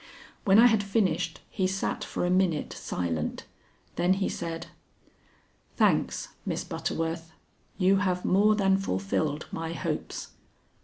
[0.45, 3.45] When I had finished, he sat for a minute silent;
[3.97, 4.65] then he said:
[5.75, 7.31] "Thanks, Miss Butterworth;
[7.77, 10.29] you have more than fulfilled my hopes.